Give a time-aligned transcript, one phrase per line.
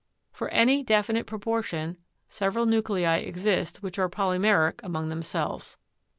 [0.31, 1.97] For any definite propor tion,
[2.27, 5.77] several nuclei exist which are polymeric among themselves.